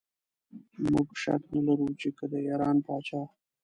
موږ 0.91 1.07
شک 1.23 1.41
نه 1.55 1.61
لرو 1.67 1.87
چې 2.01 2.09
که 2.17 2.25
د 2.31 2.33
ایران 2.47 2.77
پاچا. 2.85 3.21